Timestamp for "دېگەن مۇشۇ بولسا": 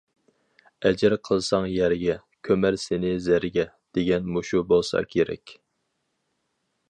3.97-5.03